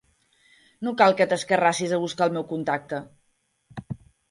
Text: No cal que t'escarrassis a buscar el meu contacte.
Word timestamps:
No 0.87 0.93
cal 1.01 1.15
que 1.19 1.27
t'escarrassis 1.33 1.95
a 1.97 2.01
buscar 2.05 2.29
el 2.31 2.35
meu 2.39 2.49
contacte. 2.55 3.05